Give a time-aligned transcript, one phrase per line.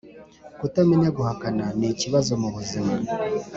[0.59, 2.93] kutamenya guhakana ni ikbazo mu buzima